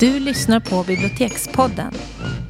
[0.00, 1.92] Du lyssnar på Bibliotekspodden.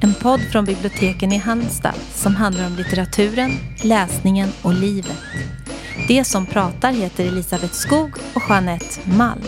[0.02, 3.50] En podd från biblioteken i Halmstad som handlar om litteraturen,
[3.82, 5.18] läsningen och livet.
[6.08, 9.42] Det som pratar heter Elisabeth Skog och Jeanette Malm.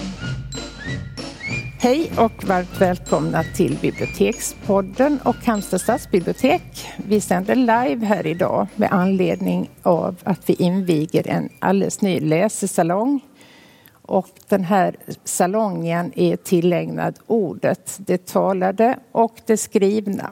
[1.79, 6.88] Hej och varmt välkomna till Bibliotekspodden och Halmstad stadsbibliotek.
[6.96, 13.21] Vi sänder live här idag med anledning av att vi inviger en alldeles ny läsesalong
[14.10, 20.30] och den här salongen är tillägnad ordet, det talade och det skrivna.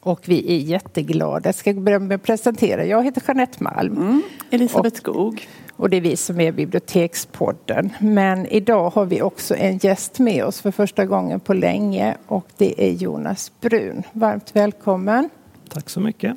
[0.00, 1.48] Och vi är jätteglada.
[1.48, 2.84] Jag ska börja med att presentera.
[2.84, 3.96] Jag heter Jeanette Malm.
[3.96, 5.48] Mm, Elisabeth Skog.
[5.76, 7.92] Och det är vi som är Bibliotekspodden.
[8.00, 12.46] Men idag har vi också en gäst med oss för första gången på länge och
[12.56, 14.02] det är Jonas Brun.
[14.12, 15.30] Varmt välkommen.
[15.68, 16.36] Tack så mycket.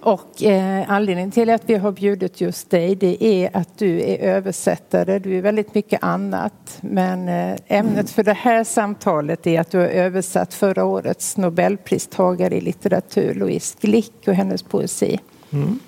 [0.00, 4.18] Och eh, anledningen till att vi har bjudit just dig det är att du är
[4.18, 5.18] översättare.
[5.18, 6.78] Du är väldigt mycket annat.
[6.80, 12.56] Men eh, ämnet för det här samtalet är att du har översatt förra årets nobelpristagare
[12.56, 15.20] i litteratur Louise Glick och hennes poesi.
[15.50, 15.78] Mm.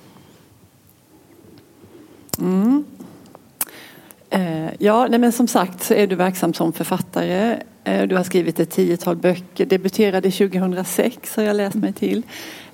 [2.38, 2.84] Mm.
[4.30, 7.58] Eh, ja, nej men som sagt så är du verksam som författare.
[7.84, 9.66] Eh, du har skrivit ett tiotal böcker.
[9.66, 12.22] Debuterade 2006 har jag läst mig till.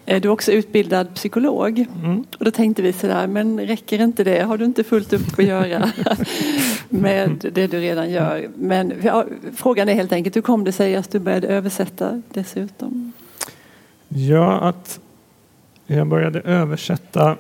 [0.07, 1.87] Eh, du är också utbildad psykolog.
[2.05, 2.25] Mm.
[2.39, 4.43] Och då tänkte vi sådär, men räcker inte det?
[4.43, 5.91] Har du inte fullt upp att göra
[6.89, 8.49] med det du redan gör?
[8.55, 9.25] Men ja,
[9.57, 13.13] frågan är helt enkelt, hur kom det sig att du började översätta dessutom?
[14.09, 15.01] Ja, att
[15.87, 17.37] jag började översätta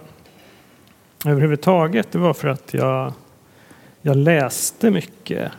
[1.27, 3.13] överhuvudtaget, det var för att jag,
[4.03, 5.53] jag läste mycket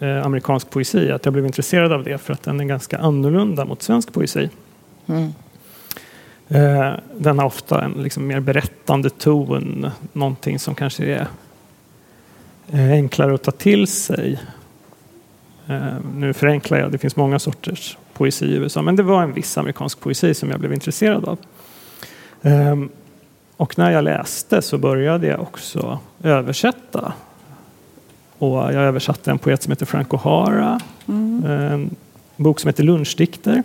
[0.00, 1.10] eh, amerikansk poesi.
[1.10, 4.50] Att jag blev intresserad av det för att den är ganska annorlunda mot svensk poesi.
[5.06, 5.32] Mm.
[6.54, 11.26] Eh, den har ofta en liksom mer berättande ton, någonting som kanske är
[12.72, 14.40] eh, enklare att ta till sig.
[15.66, 19.32] Eh, nu förenklar jag, det finns många sorters poesi i USA, men det var en
[19.32, 21.38] viss amerikansk poesi som jag blev intresserad av.
[23.56, 27.12] Och när jag läste så började jag också översätta.
[28.38, 31.44] Och jag översatte en poet som heter Frank O'Hara, mm.
[31.44, 31.96] en
[32.36, 33.62] bok som heter Lunchdikter.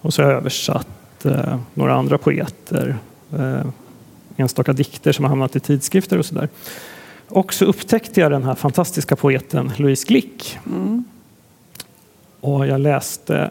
[0.00, 2.96] Och så har jag översatt eh, några andra poeter,
[3.38, 3.66] eh,
[4.36, 6.48] enstaka dikter som har hamnat i tidskrifter och sådär.
[7.28, 10.58] Och så upptäckte jag den här fantastiska poeten Louise Glick.
[10.66, 11.04] Mm.
[12.40, 13.50] Och jag läste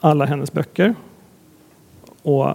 [0.00, 0.94] alla hennes böcker.
[2.22, 2.54] Och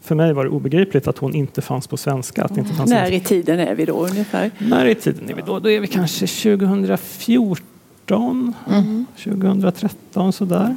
[0.00, 2.44] för mig var det obegripligt att hon inte fanns på svenska.
[2.44, 4.50] Att inte fanns När i tiden är vi då ungefär?
[4.58, 5.58] När i tiden är vi då?
[5.58, 9.06] Då är vi kanske 2014, mm.
[9.24, 10.76] 2013 sådär.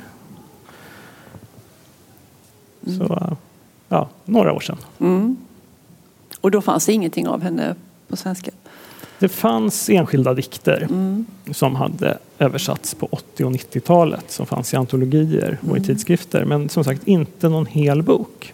[2.85, 3.37] Så
[3.89, 4.77] ja, några år sedan.
[4.99, 5.37] Mm.
[6.41, 7.75] Och då fanns det ingenting av henne
[8.07, 8.51] på svenska?
[9.19, 11.25] Det fanns enskilda dikter mm.
[11.51, 15.83] som hade översatts på 80 och 90-talet som fanns i antologier och i mm.
[15.83, 16.45] tidskrifter.
[16.45, 18.53] Men som sagt inte någon hel bok.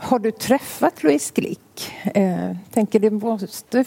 [0.00, 1.92] Har du träffat Louise Glick?
[2.14, 3.84] Eh, tänker det måste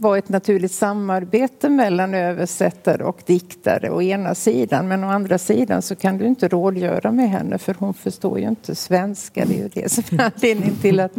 [0.00, 4.88] var ett naturligt samarbete mellan översättare och diktare å ena sidan.
[4.88, 8.48] Men å andra sidan så kan du inte rådgöra med henne för hon förstår ju
[8.48, 9.44] inte svenska.
[9.44, 11.12] Det är ju det som är anledningen till att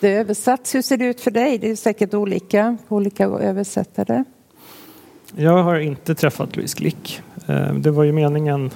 [0.00, 0.74] det översatts.
[0.74, 1.58] Hur ser det ut för dig?
[1.58, 4.24] Det är säkert olika olika översättare.
[5.36, 7.22] Jag har inte träffat Louise Glick.
[7.46, 8.70] Eh, det var ju meningen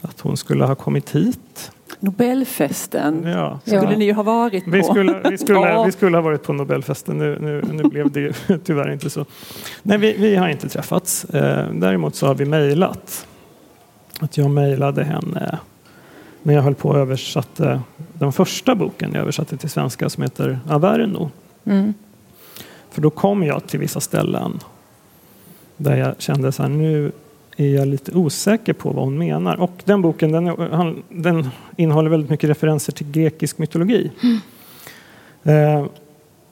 [0.00, 4.70] att hon skulle ha kommit hit Nobelfesten ja, skulle ni ju ha varit på.
[4.70, 7.18] Vi skulle, vi skulle, vi skulle ha varit på Nobelfesten.
[7.18, 8.32] Nu, nu, nu blev det ju
[8.64, 9.24] tyvärr inte så.
[9.82, 11.24] Nej, vi, vi har inte träffats.
[11.24, 13.26] Eh, däremot så har vi mejlat.
[14.20, 15.58] Att jag mejlade henne
[16.42, 17.80] när jag höll på att översatte
[18.12, 21.30] den första boken jag översatte till svenska som heter Averno.
[21.64, 21.94] Mm.
[22.90, 24.58] För då kom jag till vissa ställen
[25.76, 27.12] där jag kände så här nu
[27.60, 29.60] är jag lite osäker på vad hon menar.
[29.60, 34.10] Och den boken den, den innehåller väldigt mycket referenser till grekisk mytologi.
[34.22, 34.40] Mm.
[35.42, 35.86] Eh,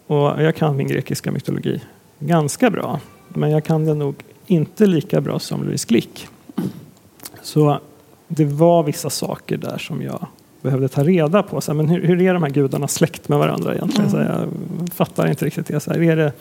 [0.06, 1.80] och jag kan min grekiska mytologi
[2.18, 3.00] ganska bra.
[3.28, 4.14] Men jag kan den nog
[4.46, 6.28] inte lika bra som Louise Glick.
[7.42, 7.80] Så
[8.28, 10.26] det var vissa saker där som jag
[10.62, 11.60] behövde ta reda på.
[11.60, 14.10] Så här, men hur, hur, är de här gudarna släkt med varandra egentligen?
[14.10, 14.26] Mm.
[14.26, 14.48] Så jag
[14.94, 15.80] fattar inte riktigt det.
[15.80, 16.32] Så här, är det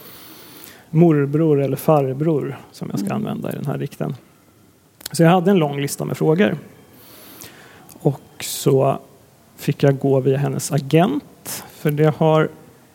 [0.90, 3.18] morbror eller farbror som jag ska mm.
[3.18, 4.16] använda i den här dikten?
[5.12, 6.58] Så jag hade en lång lista med frågor.
[8.00, 9.00] Och så
[9.56, 11.64] fick jag gå via hennes agent.
[11.70, 12.50] För det har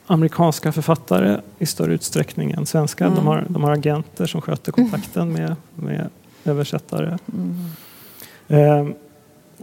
[0.06, 3.04] amerikanska författare i större utsträckning än svenska.
[3.04, 3.16] Mm.
[3.16, 6.10] De, har, de har agenter som sköter kontakten med, med
[6.44, 7.18] översättare.
[7.32, 7.66] Mm.
[8.48, 8.94] Eh,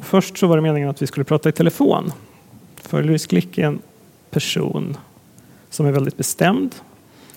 [0.01, 2.11] först så var det meningen att vi skulle prata i telefon.
[2.75, 3.79] För Louise Glick är en
[4.29, 4.97] person
[5.69, 6.75] som är väldigt bestämd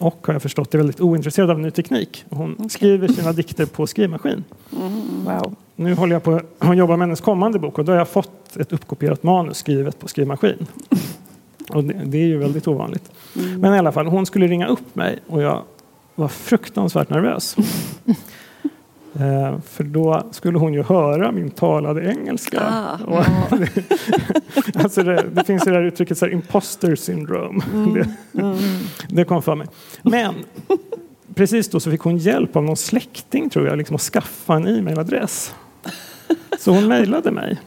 [0.02, 2.24] och har jag förstått är väldigt ointresserad av ny teknik.
[2.30, 2.68] Hon okay.
[2.68, 4.44] skriver sina dikter på skrivmaskin.
[4.76, 5.24] Mm.
[5.24, 5.54] Wow.
[5.76, 8.56] Nu håller jag på att jobba med hennes kommande bok och då har jag fått
[8.56, 10.66] ett uppkopierat manus skrivet på skrivmaskin.
[11.68, 13.12] Och det, det är ju väldigt ovanligt.
[13.36, 13.60] Mm.
[13.60, 15.62] Men i alla fall, hon skulle ringa upp mig och jag
[16.14, 17.56] var fruktansvärt nervös.
[19.20, 22.62] Eh, för då skulle hon ju höra min talade engelska.
[22.70, 23.24] Ah, och,
[24.84, 27.64] alltså det, det, finns ju det här uttrycket så här, imposter syndrome.
[27.74, 28.56] Mm, det, mm.
[29.08, 29.66] det kom för mig.
[30.02, 30.34] Men
[31.34, 34.66] precis då så fick hon hjälp av någon släkting tror jag, liksom att skaffa en
[34.66, 35.54] e-mailadress.
[36.58, 37.60] Så hon mejlade mig.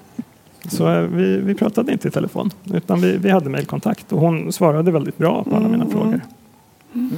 [0.69, 4.53] Så eh, vi, vi pratade inte i telefon, utan vi, vi hade mejlkontakt och hon
[4.53, 5.97] svarade väldigt bra på alla mina mm.
[5.97, 6.21] frågor.
[6.93, 7.11] Mm.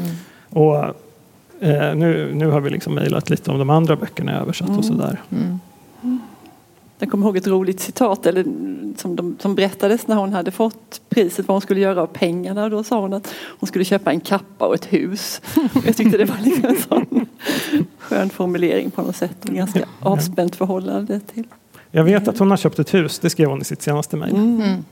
[0.50, 0.96] Och
[1.60, 4.86] eh, nu, nu har vi liksom mejlat lite om de andra böckerna jag översatt och
[4.86, 5.22] sådär.
[5.32, 5.60] Mm.
[7.00, 8.44] Jag kommer ihåg ett roligt citat eller,
[8.98, 12.70] som, de, som berättades när hon hade fått priset vad hon skulle göra av pengarna.
[12.70, 15.42] Då sa hon att hon skulle köpa en kappa och ett hus.
[15.86, 17.26] Jag tyckte det var liksom en sån
[17.98, 19.46] skön formulering på något sätt.
[19.50, 21.48] Och ganska avspänt förhållande till.
[21.92, 24.36] Jag vet att hon har köpt ett hus, det skrev hon i sitt senaste mejl.
[24.36, 24.84] Mm.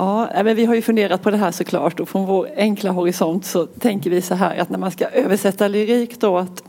[0.00, 3.44] Ja, men vi har ju funderat på det här såklart och från vår enkla horisont
[3.44, 6.62] så tänker vi så här att när man ska översätta lyrik då att,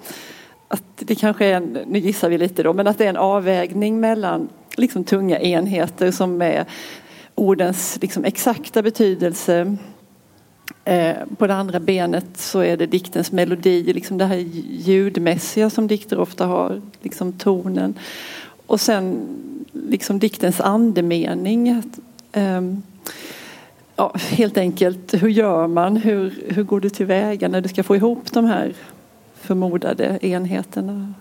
[0.67, 3.17] att det kanske är en, nu gissar vi lite då, men att det är en
[3.17, 6.65] avvägning mellan liksom tunga enheter som är
[7.35, 9.77] ordens liksom exakta betydelse.
[10.85, 15.87] Eh, på det andra benet så är det diktens melodi, liksom det här ljudmässiga som
[15.87, 17.93] dikter ofta har, liksom tonen.
[18.65, 19.27] Och sen
[19.71, 21.69] liksom diktens andemening.
[21.69, 21.99] Att,
[22.31, 22.61] eh,
[23.99, 25.97] ja, helt enkelt, hur gör man?
[25.97, 28.73] Hur, hur går du tillväga när du ska få ihop de här
[29.35, 31.13] förmodade enheterna?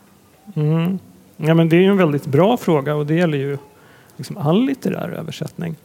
[0.55, 0.99] Mm.
[1.37, 3.59] Ja, men det är ju en väldigt bra fråga och det gäller ju
[4.17, 5.77] liksom all litterär översättning.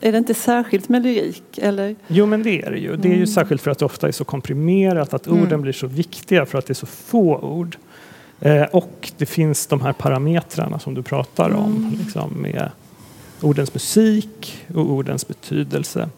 [0.00, 1.58] Är det inte särskilt med lyrik?
[1.58, 1.96] Eller?
[2.06, 2.96] Jo, men det är det ju.
[2.96, 3.26] Det är ju mm.
[3.26, 5.62] särskilt för att det ofta är så komprimerat, att orden mm.
[5.62, 7.76] blir så viktiga för att det är så få ord.
[8.40, 11.90] Eh, och det finns de här parametrarna som du pratar om, mm.
[12.04, 12.70] liksom med
[13.42, 16.08] ordens musik och ordens betydelse.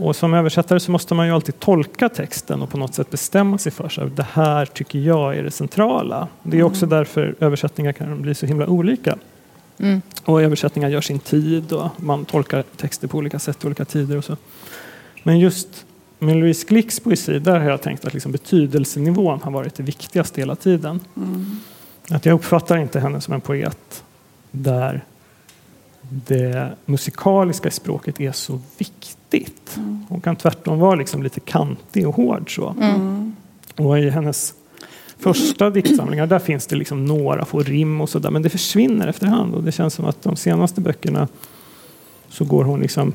[0.00, 3.58] Och som översättare så måste man ju alltid tolka texten och på något sätt bestämma
[3.58, 4.10] sig för sig.
[4.10, 6.28] Det här tycker jag är det centrala.
[6.42, 6.98] Det är också mm.
[6.98, 9.18] därför översättningar kan bli så himla olika.
[9.78, 10.02] Mm.
[10.24, 14.16] Och översättningar gör sin tid och man tolkar texter på olika sätt i olika tider.
[14.16, 14.36] Och så.
[15.22, 15.86] Men just
[16.18, 20.40] med Louise Glicks poesi, där har jag tänkt att liksom betydelsenivån har varit det viktigaste
[20.40, 21.00] hela tiden.
[21.16, 21.60] Mm.
[22.10, 24.04] Att jag uppfattar inte henne som en poet
[24.50, 25.04] där
[26.08, 29.78] det musikaliska språket är så viktigt.
[30.08, 32.54] Hon kan tvärtom vara liksom lite kantig och hård.
[32.54, 32.74] Så.
[32.80, 33.36] Mm.
[33.76, 34.54] Och i hennes
[35.18, 39.54] första diktsamlingar där finns det liksom några få rim och sådär men det försvinner efterhand
[39.54, 41.28] och det känns som att de senaste böckerna
[42.28, 43.12] så går hon liksom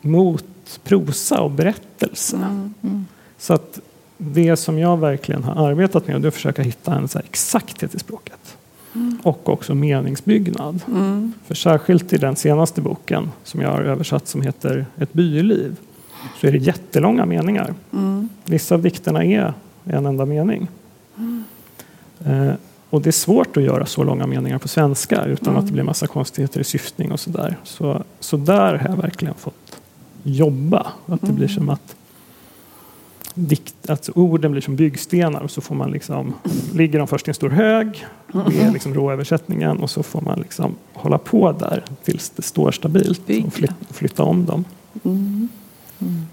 [0.00, 2.36] mot prosa och berättelse.
[2.36, 2.74] Mm.
[2.82, 3.06] Mm.
[3.38, 3.80] Så att
[4.16, 7.98] det som jag verkligen har arbetat med är att försöka hitta en så exakthet i
[7.98, 8.56] språket.
[8.94, 9.18] Mm.
[9.22, 10.82] Och också meningsbyggnad.
[10.88, 11.32] Mm.
[11.46, 15.76] För särskilt i den senaste boken som jag har översatt som heter Ett byliv
[16.40, 17.74] så är det jättelånga meningar.
[17.92, 18.28] Mm.
[18.44, 19.54] Vissa av dikterna är
[19.84, 20.68] en enda mening.
[22.24, 22.52] Eh,
[22.90, 25.58] och det är svårt att göra så långa meningar på svenska utan mm.
[25.58, 27.56] att det blir massa konstigheter i syftning och sådär.
[27.64, 29.80] Så, så där har jag verkligen fått
[30.22, 30.86] jobba.
[31.06, 31.96] Att det blir som att
[33.48, 36.34] dikt, att orden blir som byggstenar och så får man liksom,
[36.74, 40.74] ligger de först i en stor hög, är liksom råöversättningen och så får man liksom
[40.92, 44.64] hålla på där tills det står stabilt och flytta, flytta om dem.
[45.04, 45.48] Mm.
[46.00, 46.26] Mm.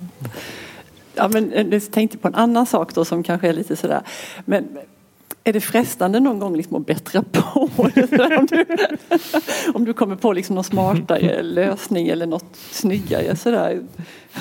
[1.16, 4.02] Ja, men jag eh, tänkte på en annan sak då som kanske är lite sådär.
[4.46, 4.68] Men
[5.48, 8.66] är det frestande någon gång liksom att bättra på om, du,
[9.74, 13.82] om du kommer på liksom någon smartare lösning eller något snyggare sådär.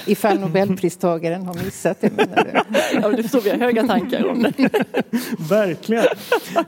[0.06, 2.78] Ifall nobelpristagaren har missat det menar du?
[3.02, 4.70] Ja, du förstår vi har höga tankar om det.
[5.38, 6.04] Verkligen.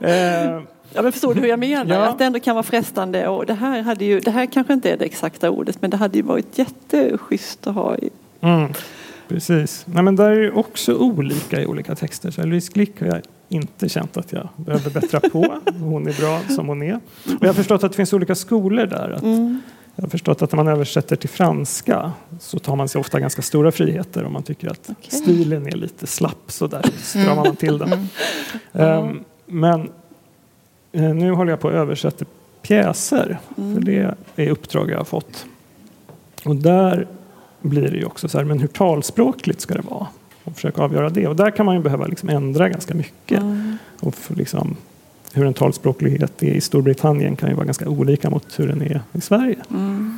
[0.01, 0.61] Eh.
[0.93, 1.95] Ja, men förstår du hur jag menar?
[1.95, 2.05] Ja.
[2.05, 3.27] Att det ändå kan vara frestande.
[3.27, 5.97] Och det, här hade ju, det här kanske inte är det exakta ordet men det
[5.97, 8.09] hade ju varit jätteschysst att ha i.
[8.41, 8.73] Mm.
[9.27, 9.85] Precis.
[9.85, 12.31] Nej, men där är det också olika i olika texter.
[12.31, 15.59] Så Louise Glick jag inte känt att jag behöver bättra på.
[15.79, 16.95] Hon är bra som hon är.
[16.95, 19.09] Och jag har förstått att det finns olika skolor där.
[19.09, 19.61] Att mm.
[19.95, 23.41] Jag har förstått att när man översätter till franska så tar man sig ofta ganska
[23.41, 25.19] stora friheter om man tycker att okay.
[25.19, 28.07] stilen är lite slapp så där stramar man till den.
[28.73, 29.09] Mm.
[29.09, 29.81] Um, men
[30.95, 32.25] uh, nu håller jag på att översätta
[32.61, 33.39] pjäser.
[33.57, 33.75] Mm.
[33.75, 35.45] För det är uppdrag jag har fått.
[36.43, 37.07] Och där
[37.61, 40.07] blir det ju också så här, men hur talspråkligt ska det vara?
[40.43, 41.27] Och försöka avgöra det.
[41.27, 43.39] Och där kan man ju behöva liksom ändra ganska mycket.
[43.39, 43.77] Mm.
[43.99, 44.75] Och liksom,
[45.33, 49.01] hur en talspråklighet är i Storbritannien kan ju vara ganska olika mot hur den är
[49.13, 49.57] i Sverige.
[49.69, 50.17] Mm.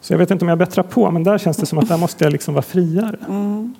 [0.00, 1.96] Så jag vet inte om jag bättrar på, men där känns det som att där
[1.96, 3.18] måste jag liksom vara friare.
[3.28, 3.74] Mm.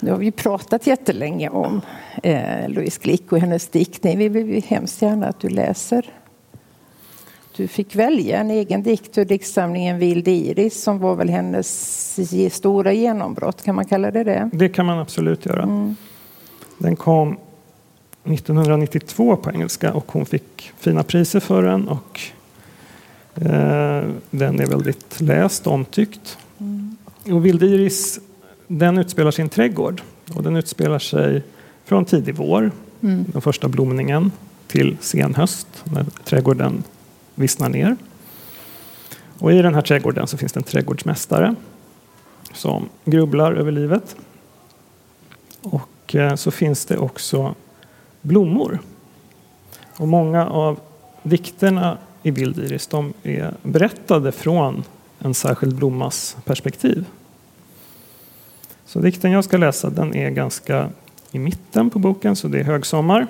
[0.00, 1.80] Nu har vi pratat jättelänge om
[2.22, 4.18] eh, Louise Glick och hennes diktning.
[4.18, 6.10] Vi vill hemskt gärna att du läser.
[7.56, 12.20] Du fick välja en egen dikt ur diktsamlingen Vild Iris som var väl hennes
[12.54, 14.50] stora genombrott, kan man kalla det det?
[14.52, 15.62] Det kan man absolut göra.
[15.62, 15.96] Mm.
[16.78, 17.36] Den kom
[18.24, 22.20] 1992 på engelska och hon fick fina priser för den och
[23.34, 26.38] eh, den är väldigt läst och omtyckt.
[26.58, 26.96] Mm.
[27.30, 28.20] Och Vild Iris
[28.66, 30.02] den utspelar sig i en trädgård
[30.34, 31.42] och den utspelar sig
[31.84, 32.70] från tidig vår,
[33.00, 33.24] mm.
[33.32, 34.32] den första blomningen,
[34.66, 36.82] till sen höst när trädgården
[37.34, 37.96] vissnar ner.
[39.38, 41.54] Och i den här trädgården så finns det en trädgårdsmästare
[42.52, 44.16] som grubblar över livet.
[45.62, 47.54] Och eh, så finns det också
[48.20, 48.78] blommor.
[49.96, 50.80] Och många av
[51.22, 54.84] dikterna i Bildiris de är berättade från
[55.18, 57.04] en särskild blommas perspektiv.
[58.86, 60.90] Så dikten jag ska läsa den är ganska
[61.32, 63.26] i mitten på boken, så det är högsommar.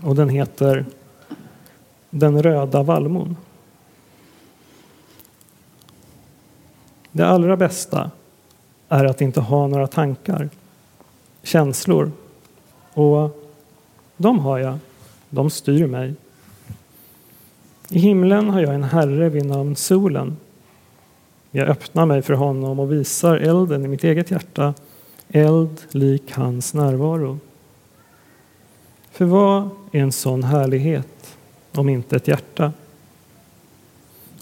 [0.00, 0.84] Och den heter
[2.18, 3.36] den röda vallmon.
[7.12, 8.10] Det allra bästa
[8.88, 10.48] är att inte ha några tankar,
[11.42, 12.12] känslor.
[12.92, 13.50] Och
[14.16, 14.78] de har jag,
[15.30, 16.14] de styr mig.
[17.90, 20.36] I himlen har jag en herre vid namn solen
[21.50, 24.74] jag öppnar mig för honom och visar elden i mitt eget hjärta,
[25.28, 27.38] eld lik hans närvaro.
[29.10, 31.15] För vad är en sån härlighet
[31.78, 32.72] om inte ett hjärta?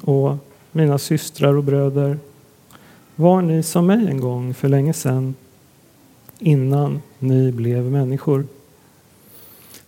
[0.00, 0.36] Och
[0.72, 2.18] mina systrar och bröder,
[3.16, 5.34] var ni som mig en gång för länge sedan
[6.38, 8.46] innan ni blev människor?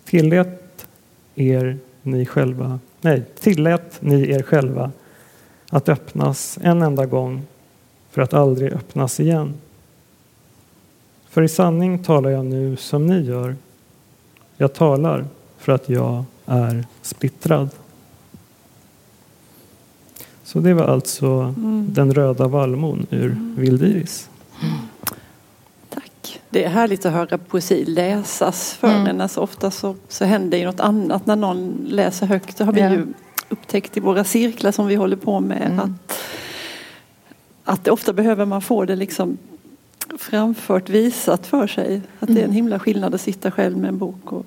[0.04, 0.86] Tillät
[1.34, 4.92] er ni själva, nej, tillät ni er själva
[5.70, 7.42] att öppnas en enda gång
[8.10, 9.54] för att aldrig öppnas igen.
[11.28, 13.56] För i sanning talar jag nu som ni gör.
[14.56, 15.24] Jag talar
[15.58, 17.70] för att jag är splittrad.
[20.44, 21.86] Så det var alltså mm.
[21.88, 23.54] Den röda vallmon ur mm.
[23.58, 24.30] Vildiris.
[25.88, 26.40] Tack.
[26.50, 29.06] Det är härligt att höra poesi läsas för mm.
[29.06, 29.20] en.
[29.20, 32.58] Alltså ofta så, så händer ju något annat när någon läser högt.
[32.58, 32.90] Det har vi ja.
[32.90, 33.06] ju
[33.48, 35.66] upptäckt i våra cirklar som vi håller på med.
[35.66, 35.78] Mm.
[35.78, 36.18] Att,
[37.64, 39.38] att ofta behöver man få det liksom
[40.18, 42.02] framfört, visat för sig.
[42.20, 42.54] Att det är en mm.
[42.54, 44.32] himla skillnad att sitta själv med en bok.
[44.32, 44.46] Och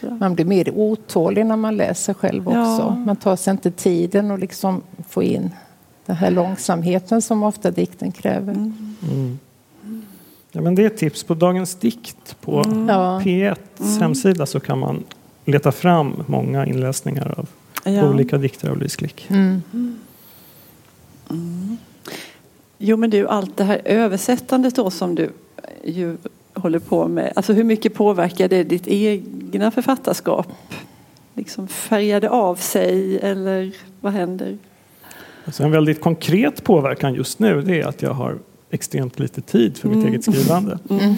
[0.00, 2.58] man blir mer otålig när man läser själv också.
[2.58, 2.96] Ja.
[3.06, 5.50] Man tar sig inte tiden att liksom få in
[6.06, 8.52] den här långsamheten som ofta dikten kräver.
[8.52, 8.96] Mm.
[9.10, 9.38] Mm.
[10.52, 11.24] Ja, men det är ett tips.
[11.24, 12.88] På Dagens dikt på mm.
[12.88, 14.00] P1 mm.
[14.00, 15.04] hemsida så kan man
[15.44, 17.48] leta fram många inläsningar av
[17.84, 18.08] ja.
[18.08, 19.26] olika dikter av Louise Glick.
[19.30, 19.62] Mm.
[21.30, 21.76] Mm.
[22.78, 25.30] Jo men du, allt det här översättandet då som du
[25.84, 26.16] ju
[26.54, 27.32] håller på med.
[27.36, 28.86] Alltså hur mycket påverkar det ditt
[29.52, 30.46] egna författarskap?
[31.34, 34.58] Liksom färgade av sig eller vad händer?
[35.44, 38.38] Alltså en väldigt konkret påverkan just nu det är att jag har
[38.70, 40.08] extremt lite tid för mitt mm.
[40.08, 40.78] eget skrivande.
[40.90, 41.14] Mm.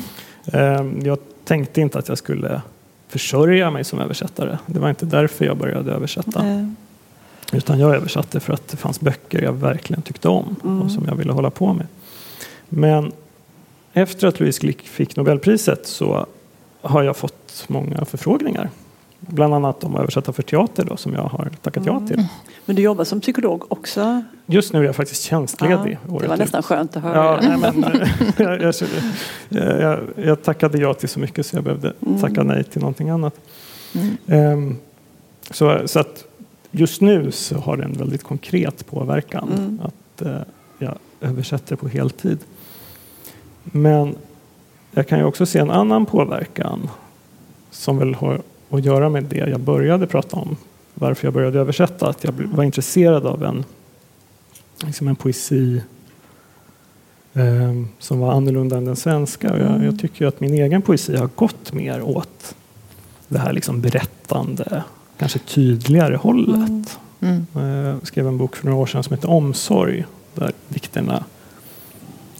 [0.53, 2.63] Ehm, jag tänkte inte att jag skulle
[3.09, 4.59] försörja mig som översättare.
[4.67, 6.41] Det var inte därför jag började översätta.
[6.41, 6.77] Mm.
[7.53, 10.83] Utan jag översatte för att det fanns böcker jag verkligen tyckte om mm.
[10.83, 11.87] och som jag ville hålla på med.
[12.69, 13.13] Men
[13.93, 16.27] efter att Louise Glick fick Nobelpriset så
[16.85, 18.71] har jag fått många förfrågningar.
[19.21, 22.19] Bland annat om att översätta för teater då, som jag har tackat ja till.
[22.19, 22.27] Mm.
[22.65, 24.23] Men du jobbar som psykolog också?
[24.47, 25.99] Just nu är jag faktiskt tjänstledig.
[26.09, 26.65] Ja, det var nästan ut.
[26.65, 27.17] skönt att höra.
[27.17, 27.85] Ja, nej, men,
[28.63, 32.21] jag, jag, jag, jag, tackade ja till så mycket så jag behövde mm.
[32.21, 33.35] tacka nej till någonting annat.
[33.95, 34.53] Mm.
[34.53, 34.79] Um,
[35.51, 36.25] så, så att
[36.71, 39.81] just nu så har det en väldigt konkret påverkan mm.
[39.83, 40.37] att uh,
[40.79, 42.39] jag översätter på heltid.
[43.63, 44.17] Men
[44.95, 46.91] jag kan ju också se en annan påverkan
[47.71, 50.57] som väl har att göra med det jag började prata om.
[50.95, 52.09] Varför jag började översätta.
[52.09, 53.65] Att jag var intresserad av en,
[54.85, 55.83] liksom en poesi
[57.33, 59.53] eh, som var annorlunda än den svenska.
[59.53, 59.85] Och jag, mm.
[59.85, 62.55] jag, tycker att min egen poesi har gått mer åt
[63.29, 64.83] det här liksom berättande,
[65.19, 66.99] kanske tydligare hållet.
[67.21, 67.47] Mm.
[67.55, 67.87] Mm.
[67.87, 70.05] Jag skrev en bok för några år sedan som heter Omsorg.
[70.35, 71.25] Där dikterna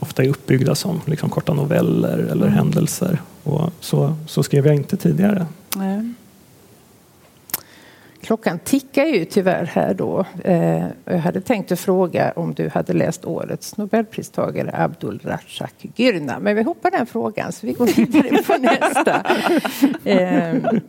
[0.05, 2.53] ofta är uppbyggda som liksom korta noveller eller mm.
[2.53, 3.21] händelser.
[3.43, 5.45] Och så, så skrev jag inte tidigare.
[5.75, 6.13] Nej.
[8.21, 10.25] Klockan tickar ju tyvärr här då.
[10.43, 16.39] Eh, jag hade tänkt att fråga om du hade läst årets nobelpristagare Abdul Razak Gürna.
[16.39, 19.23] Men vi hoppar den frågan så vi går vidare på nästa.
[20.09, 20.79] Eh,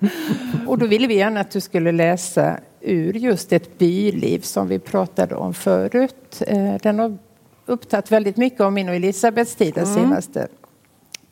[0.66, 4.78] och då ville vi gärna att du skulle läsa ur just ett byliv som vi
[4.78, 6.42] pratade om förut.
[6.46, 7.18] Eh, den har
[7.66, 9.94] upptagit väldigt mycket av min och Elisabeths tid de mm.
[9.94, 10.48] senaste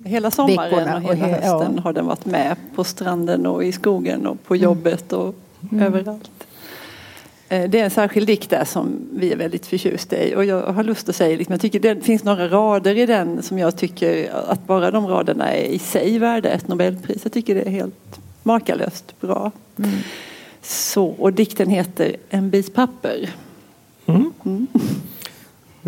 [0.05, 1.83] Hela sommaren och hela hösten ja.
[1.83, 4.64] har den varit med på stranden och i skogen och på mm.
[4.64, 5.35] jobbet och
[5.73, 5.85] mm.
[5.85, 6.31] överallt.
[7.49, 10.62] Eh, det är en särskild dikt där som vi är väldigt förtjusta i och jag
[10.62, 13.76] har lust att säga, liksom, jag tycker det finns några rader i den som jag
[13.76, 17.21] tycker att bara de raderna är i sig värda ett nobelpris.
[17.23, 19.53] Jag tycker det är helt makalöst bra.
[19.79, 19.91] Mm.
[20.62, 23.31] Så, och dikten heter En bit papper.
[24.07, 24.33] Mm.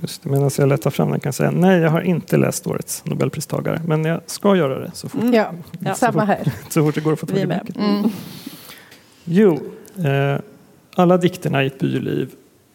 [0.03, 2.67] Just det, medan jag letar fram den kan jag säga nej, jag har inte läst
[2.67, 5.35] årets nobelpristagare, men jag ska göra det så fort, mm.
[5.35, 5.95] ja, ja.
[5.95, 6.53] Så samma här.
[6.69, 7.76] så fort det går att få tag i boken.
[7.79, 8.11] Mm.
[9.25, 9.61] Jo,
[10.05, 10.41] eh,
[10.95, 12.31] alla dikterna i ett byliv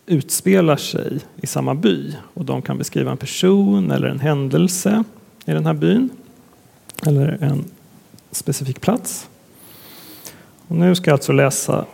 [0.06, 5.04] utspelar sig i samma by och de kan beskriva en person eller en händelse
[5.46, 6.10] i den här byn
[7.08, 7.66] eller en
[8.32, 9.30] specifik plats.
[10.68, 11.86] Och nu ska jag alltså läsa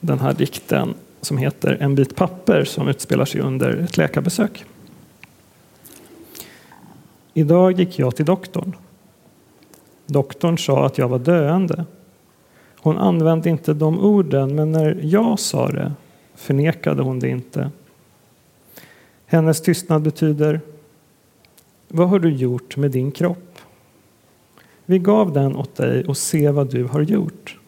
[0.00, 4.64] den här dikten som heter En bit papper som utspelar sig under ett läkarbesök.
[7.34, 8.76] Idag gick jag till doktorn.
[10.06, 11.84] Doktorn sa att jag var döende.
[12.82, 15.92] Hon använde inte de orden, men när jag sa det
[16.34, 17.70] förnekade hon det inte.
[19.26, 20.60] Hennes tystnad betyder
[21.88, 23.58] Vad har du gjort med din kropp?
[24.86, 27.58] Vi gav den åt dig och se vad du har gjort.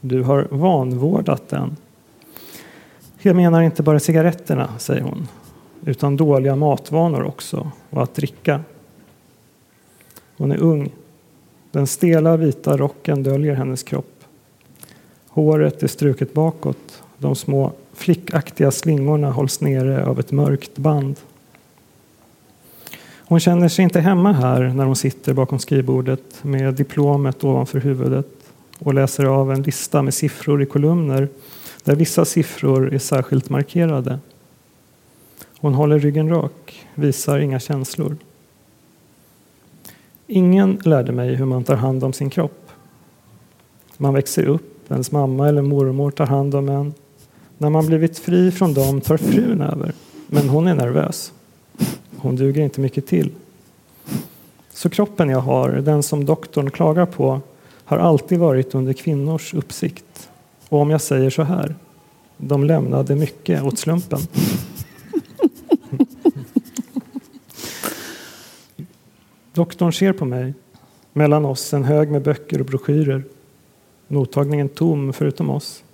[0.00, 1.76] Du har vanvårdat den.
[3.24, 5.28] Jag menar inte bara cigaretterna, säger hon,
[5.84, 8.60] utan dåliga matvanor också och att dricka.
[10.36, 10.90] Hon är ung.
[11.70, 14.24] Den stela vita rocken döljer hennes kropp.
[15.28, 17.02] Håret är struket bakåt.
[17.18, 21.16] De små flickaktiga slingorna hålls nere av ett mörkt band.
[23.18, 28.26] Hon känner sig inte hemma här när hon sitter bakom skrivbordet med diplomet ovanför huvudet
[28.78, 31.28] och läser av en lista med siffror i kolumner
[31.84, 34.18] där vissa siffror är särskilt markerade.
[35.58, 38.16] Hon håller ryggen rak, visar inga känslor.
[40.26, 42.70] Ingen lärde mig hur man tar hand om sin kropp.
[43.96, 46.94] Man växer upp, ens mamma eller mormor tar hand om en.
[47.58, 49.92] När man blivit fri från dem tar frun över,
[50.26, 51.32] men hon är nervös.
[52.16, 53.30] Hon duger inte mycket till.
[54.72, 57.40] Så kroppen jag har, den som doktorn klagar på,
[57.84, 60.28] har alltid varit under kvinnors uppsikt.
[60.72, 61.74] Och om jag säger så här,
[62.36, 64.18] de lämnade mycket åt slumpen.
[69.54, 70.54] Doktorn ser på mig.
[71.12, 73.24] Mellan oss en hög med böcker och broschyrer.
[74.08, 75.84] Mottagningen tom förutom oss.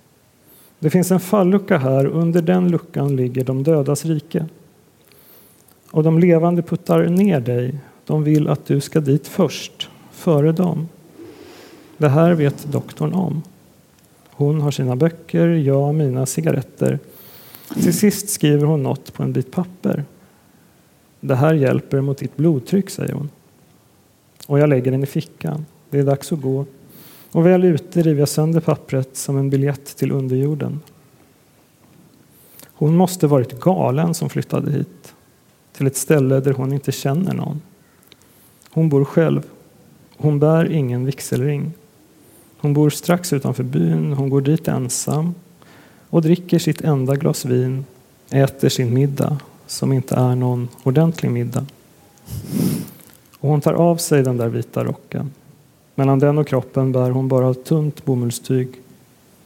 [0.79, 2.05] Det finns en fallucka här.
[2.05, 4.45] Under den luckan ligger de dödas rike.
[5.91, 7.79] Och de levande puttar ner dig.
[8.05, 10.87] De vill att du ska dit först, före dem.
[11.97, 13.43] Det här vet doktorn om.
[14.39, 16.99] Hon har sina böcker, jag mina cigaretter.
[17.73, 20.03] Till sist skriver hon något på en bit papper.
[21.19, 23.29] Det här hjälper mot ditt blodtryck, säger hon.
[24.47, 25.65] Och jag lägger den i fickan.
[25.89, 26.65] Det är dags att gå.
[27.31, 30.79] Och väl ute river jag sönder pappret som en biljett till underjorden.
[32.73, 35.15] Hon måste varit galen som flyttade hit.
[35.73, 37.61] Till ett ställe där hon inte känner någon.
[38.69, 39.41] Hon bor själv.
[40.17, 41.73] Hon bär ingen vigselring.
[42.61, 45.33] Hon bor strax utanför byn, hon går dit ensam
[46.09, 47.85] och dricker sitt enda glas vin,
[48.29, 51.65] äter sin middag som inte är någon ordentlig middag.
[53.39, 55.31] Och hon tar av sig den där vita rocken.
[55.95, 58.67] Mellan den och kroppen bär hon bara tunt bomullstyg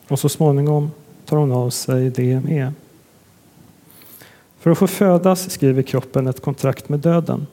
[0.07, 0.91] och så småningom
[1.25, 2.73] tar hon av sig det med.
[4.59, 7.47] För att få födas skriver kroppen ett kontrakt med döden.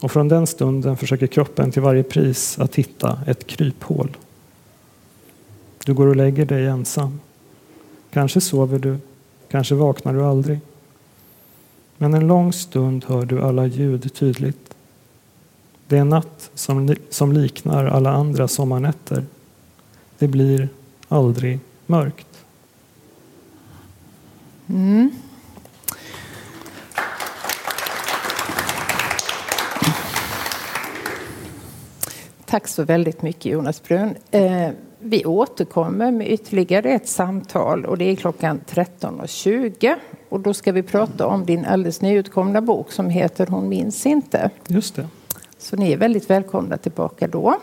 [0.00, 4.16] Och från den stunden försöker kroppen till varje pris att hitta ett kryphål.
[5.84, 7.20] Du går och lägger dig ensam.
[8.10, 8.98] Kanske sover du,
[9.48, 10.60] kanske vaknar du aldrig.
[11.96, 14.74] Men en lång stund hör du alla ljud tydligt.
[15.88, 19.24] Det är en natt som, som liknar alla andra sommarnätter.
[20.18, 20.68] Det blir
[21.08, 22.26] aldrig mörkt.
[24.68, 25.10] Mm.
[32.44, 34.14] Tack så väldigt mycket Jonas Brun.
[34.30, 34.70] Eh,
[35.04, 39.94] vi återkommer med ytterligare ett samtal och det är klockan 13.20
[40.28, 44.50] och då ska vi prata om din alldeles nyutkomna bok som heter Hon minns inte.
[44.66, 45.06] Just det.
[45.58, 47.54] Så ni är väldigt välkomna tillbaka då.